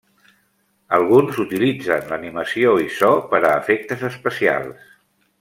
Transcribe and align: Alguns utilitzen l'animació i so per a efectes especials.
Alguns 0.97 1.37
utilitzen 1.43 2.09
l'animació 2.13 2.73
i 2.85 2.89
so 3.01 3.11
per 3.35 3.43
a 3.43 3.53
efectes 3.61 4.05
especials. 4.11 4.91